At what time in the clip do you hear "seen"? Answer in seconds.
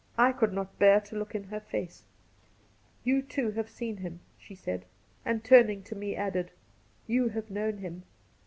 3.69-3.97